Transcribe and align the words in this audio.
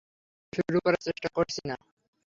যুদ্ধ 0.53 0.59
শুরু 0.59 0.79
করার 0.85 1.01
চেষ্টা 1.05 1.29
করছি 1.37 1.61
না। 1.69 1.75